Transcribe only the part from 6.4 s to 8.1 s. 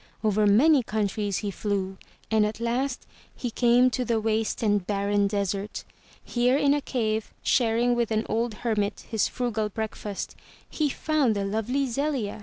in a cave, sharing with